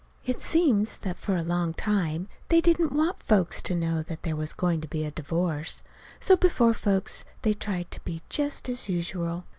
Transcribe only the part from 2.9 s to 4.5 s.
want folks to know there